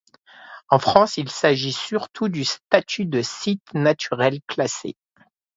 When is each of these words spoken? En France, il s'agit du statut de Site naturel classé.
En 0.69 0.79
France, 0.79 1.17
il 1.17 1.29
s'agit 1.29 1.77
du 2.31 2.43
statut 2.49 3.05
de 3.05 3.21
Site 3.21 3.71
naturel 3.75 4.39
classé. 4.47 4.95